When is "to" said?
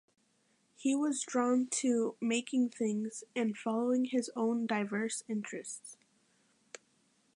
1.67-2.15